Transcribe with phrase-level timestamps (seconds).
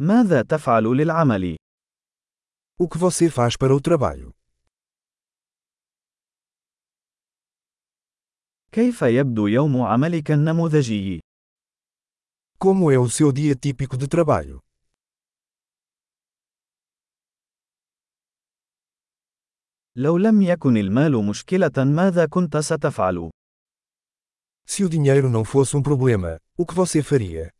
[0.00, 1.56] ماذا تفعل للعمل؟
[2.80, 4.32] O que você faz para o trabalho?
[8.72, 11.20] كيف يبدو يوم عملك النموذجي؟
[12.58, 14.60] Como é o seu dia típico de trabalho?
[19.96, 23.30] لو لم يكن المال مشكلة ماذا كنت ستفعل؟
[24.70, 27.50] Se o dinheiro não fosse um problema, o que você faria?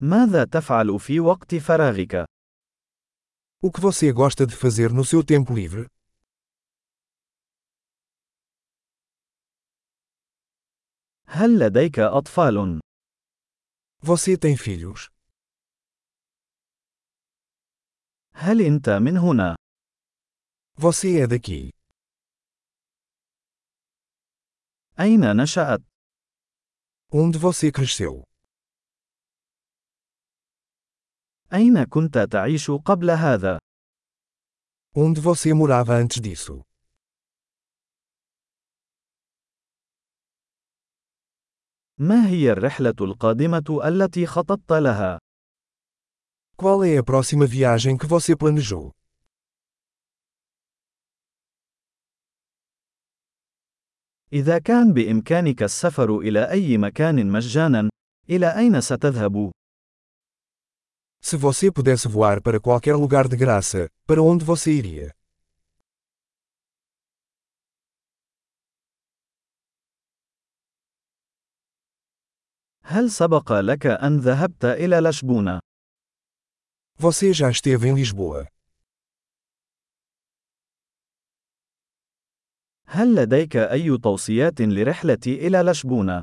[0.00, 2.24] ماذا تفعل في وقت فراغك؟
[3.64, 5.86] O que você gosta de fazer no seu tempo livre?
[11.26, 12.80] هل لديك أطفال؟
[14.02, 15.08] Você tem filhos?
[18.34, 19.56] هل أنت من هنا؟
[20.78, 21.70] Você é daqui?
[25.00, 25.80] أين نشأت؟
[27.12, 28.25] Onde você cresceu?
[31.53, 33.59] أين كنت تعيش قبل هذا؟
[34.95, 36.61] Onde você morava antes disso?
[41.99, 45.19] ما هي الرحلة القادمة التي خططت لها؟
[46.57, 48.91] Qual é a próxima viagem que você planejou?
[54.33, 57.89] إذا كان بإمكانك السفر إلى أي مكان مجانا،
[58.29, 59.51] إلى أين ستذهب؟
[61.26, 65.14] Se você pudesse voar para qualquer lugar de graça, para onde você iria?
[72.84, 75.60] هل سبق لك أن ذهبت إلى لشبونة؟
[76.98, 78.46] Você já esteve em Lisboa?
[82.86, 86.22] هل لديك أي توصيات لرحلتي إلى لشبونة؟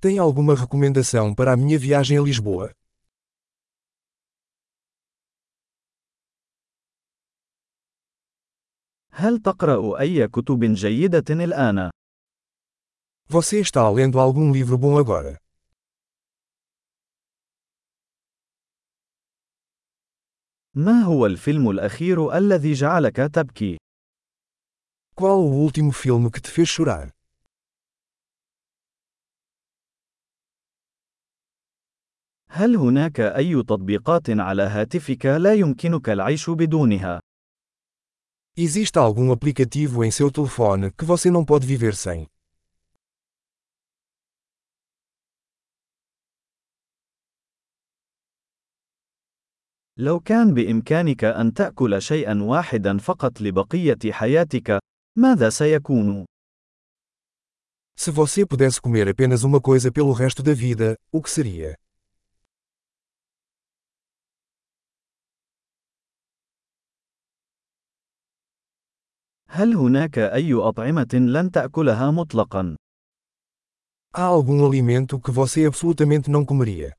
[0.00, 2.72] Tem alguma recomendação para a minha viagem a Lisboa?
[9.19, 11.89] هل تقرأ أي كتب جيدة الآن؟
[13.29, 15.37] Você está lendo algum livro bom agora?
[20.75, 23.77] ما هو الفيلم الأخير الذي جعلك تبكي؟
[25.15, 27.09] Qual o último filme que te fez chorar?
[32.49, 37.26] هل هناك أي تطبيقات على هاتفك لا يمكنك العيش بدونها؟
[38.56, 42.26] Existe algum aplicativo em seu telefone que você não pode viver sem?
[49.96, 54.78] لو كان بإمكانك أن تأكل شيئا واحدا فقط لبقية حياتك،
[55.16, 56.24] ماذا سيكون؟
[57.96, 61.74] Se você pudesse comer apenas uma coisa pelo resto da vida, o que seria?
[69.57, 72.75] هل هناك أي أطعمة لن تأكلها مطلقا؟
[74.13, 76.93] Há algum alimento que você absolutamente não comeria?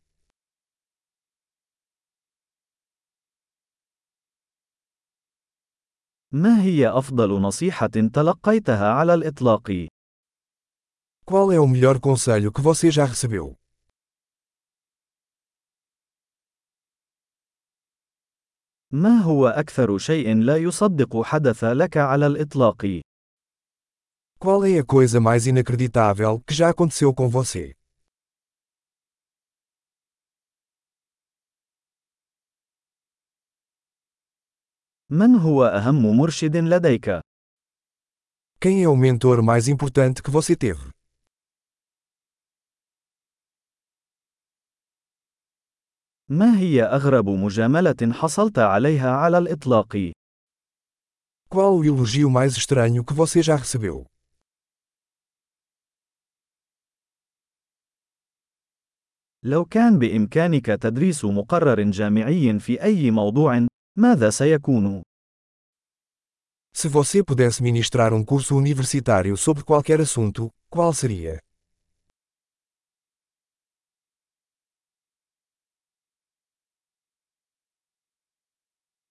[6.33, 9.87] ما هي أفضل نصيحة تلقيتها على الإطلاق؟
[11.25, 13.57] Qual é o melhor conselho que você já recebeu?
[18.93, 23.01] ما هو أكثر شيء لا يصدق حدث لك على الإطلاق؟
[24.41, 27.75] Qual é a coisa mais inacreditável que já aconteceu com você?
[35.11, 37.21] من هو أهم مرشد لديك؟
[38.61, 40.98] Quem é o mentor mais importante que você teve?
[46.31, 50.13] ما هي أغرب مجاملة حصلت عليها على الإطلاق؟
[51.51, 54.07] Qual o elogio mais estranho que você já recebeu?
[59.43, 63.67] لو كان بإمكانك تدريس مقرر جامعي في أي موضوع،
[63.99, 65.03] ماذا سيكون؟
[66.75, 71.41] Se você pudesse ministrar um curso universitário sobre qualquer assunto, qual seria?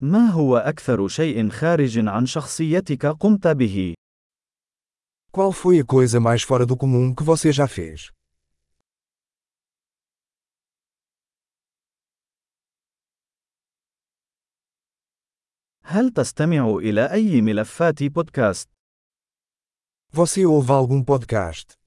[0.00, 3.94] ما هو أكثر شيء خارج عن شخصيتك قمت به؟
[5.32, 8.10] Qual foi a coisa mais fora do comum que você já fez?
[15.84, 18.68] هل تستمع إلى أي ملفات بودكاست؟
[20.12, 21.78] Você ouve algum podcast?